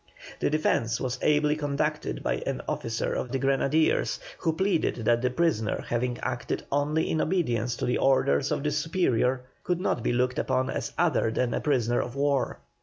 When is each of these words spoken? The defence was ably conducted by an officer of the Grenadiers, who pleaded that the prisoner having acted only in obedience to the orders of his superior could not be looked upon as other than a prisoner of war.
The 0.39 0.49
defence 0.49 0.99
was 0.99 1.19
ably 1.21 1.55
conducted 1.55 2.23
by 2.23 2.37
an 2.47 2.63
officer 2.67 3.13
of 3.13 3.31
the 3.31 3.37
Grenadiers, 3.37 4.19
who 4.39 4.51
pleaded 4.53 5.05
that 5.05 5.21
the 5.21 5.29
prisoner 5.29 5.83
having 5.89 6.17
acted 6.23 6.63
only 6.71 7.07
in 7.07 7.21
obedience 7.21 7.75
to 7.75 7.85
the 7.85 7.99
orders 7.99 8.51
of 8.51 8.63
his 8.63 8.79
superior 8.79 9.43
could 9.63 9.79
not 9.79 10.01
be 10.01 10.11
looked 10.11 10.39
upon 10.39 10.71
as 10.71 10.91
other 10.97 11.29
than 11.29 11.53
a 11.53 11.61
prisoner 11.61 12.01
of 12.01 12.15
war. 12.15 12.57